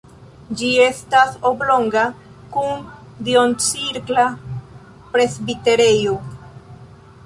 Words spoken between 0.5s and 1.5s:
Ĝi estas